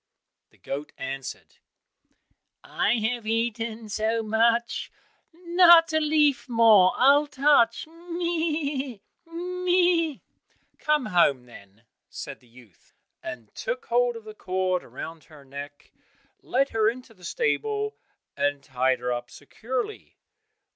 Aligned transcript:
The 0.49 0.57
goat 0.57 0.93
answered, 0.97 1.57
"I 2.63 2.93
have 2.95 3.27
eaten 3.27 3.87
so 3.87 4.23
much, 4.23 4.89
Not 5.31 5.93
a 5.93 5.99
leaf 5.99 6.49
more 6.49 6.93
I'll 6.97 7.27
touch, 7.27 7.85
meh! 7.85 8.97
meh!" 9.27 10.15
"Come 10.79 11.05
home, 11.05 11.43
then," 11.45 11.83
said 12.09 12.39
the 12.39 12.47
youth, 12.47 12.95
and 13.21 13.53
took 13.53 13.85
hold 13.85 14.15
of 14.15 14.23
the 14.23 14.33
cord 14.33 14.81
round 14.81 15.25
her 15.25 15.45
neck, 15.45 15.93
led 16.41 16.69
her 16.69 16.89
into 16.89 17.13
the 17.13 17.23
stable 17.23 17.95
and 18.35 18.63
tied 18.63 18.97
her 19.01 19.13
up 19.13 19.29
securely. 19.29 20.17